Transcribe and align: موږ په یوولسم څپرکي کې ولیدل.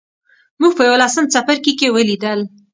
موږ 0.59 0.71
په 0.77 0.83
یوولسم 0.87 1.25
څپرکي 1.33 1.73
کې 1.79 1.93
ولیدل. 1.95 2.39